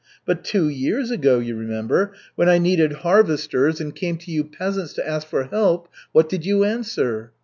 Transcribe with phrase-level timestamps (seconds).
[0.25, 4.93] But two years ago, you remember, when I needed harvesters and came to you peasants
[4.93, 7.33] to ask for help, what did you answer?